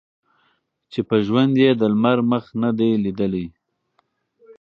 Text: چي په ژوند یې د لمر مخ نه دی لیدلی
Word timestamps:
چي 0.91 0.99
په 1.09 1.15
ژوند 1.25 1.53
یې 1.63 1.69
د 1.79 1.81
لمر 1.93 2.17
مخ 2.31 2.45
نه 2.61 2.69
دی 2.77 2.91
لیدلی 3.03 3.45